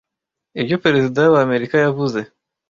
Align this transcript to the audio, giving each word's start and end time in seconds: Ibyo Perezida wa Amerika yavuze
Ibyo 0.61 0.75
Perezida 0.83 1.19
wa 1.33 1.39
Amerika 1.47 1.75
yavuze 1.85 2.19